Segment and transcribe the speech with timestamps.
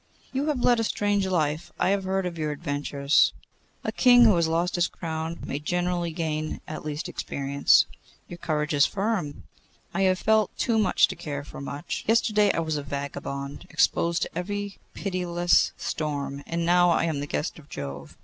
[0.33, 1.71] 'You have led a strange life!
[1.79, 3.33] I have heard of your adventures.'
[3.83, 7.85] 'A king who has lost his crown may generally gain at least experience.'
[8.27, 9.43] 'Your courage is firm.'
[9.93, 12.03] 'I have felt too much to care for much.
[12.07, 17.27] Yesterday I was a vagabond exposed to every pitiless storm, and now I am the
[17.27, 18.17] guest of Jove.